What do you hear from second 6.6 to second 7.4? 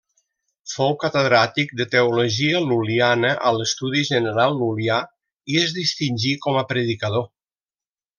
a predicador.